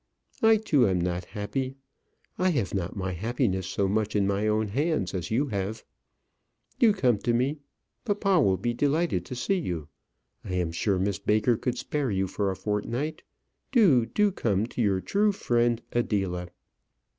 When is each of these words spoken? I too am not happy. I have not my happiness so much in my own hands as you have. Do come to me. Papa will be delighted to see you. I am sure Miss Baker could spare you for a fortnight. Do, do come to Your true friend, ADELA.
I 0.41 0.57
too 0.57 0.87
am 0.89 0.99
not 0.99 1.25
happy. 1.25 1.75
I 2.39 2.49
have 2.49 2.73
not 2.73 2.95
my 2.95 3.11
happiness 3.13 3.67
so 3.67 3.87
much 3.87 4.15
in 4.15 4.25
my 4.25 4.47
own 4.47 4.69
hands 4.69 5.13
as 5.13 5.29
you 5.29 5.49
have. 5.49 5.83
Do 6.79 6.91
come 6.91 7.19
to 7.19 7.35
me. 7.35 7.59
Papa 8.03 8.41
will 8.41 8.57
be 8.57 8.73
delighted 8.73 9.25
to 9.25 9.35
see 9.35 9.59
you. 9.59 9.89
I 10.43 10.53
am 10.55 10.71
sure 10.71 10.97
Miss 10.97 11.19
Baker 11.19 11.55
could 11.55 11.77
spare 11.77 12.09
you 12.09 12.25
for 12.25 12.49
a 12.49 12.55
fortnight. 12.55 13.21
Do, 13.71 14.07
do 14.07 14.31
come 14.31 14.65
to 14.69 14.81
Your 14.81 15.01
true 15.01 15.31
friend, 15.31 15.83
ADELA. 15.93 16.47